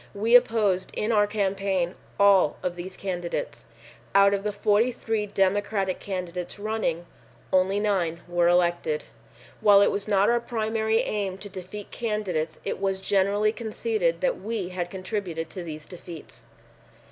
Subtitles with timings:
[0.15, 3.65] We opposed in our campaign all of these candidates.
[4.15, 7.05] Out of the 43 Democratic candidates running,
[7.53, 9.03] only 9.0 were elected.
[9.59, 14.41] While it was not our primary aim to defeat candidates it was generally conceded that
[14.41, 16.45] we had contributed to these defeats.